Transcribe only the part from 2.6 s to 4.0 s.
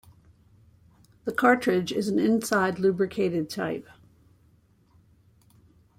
lubricated type.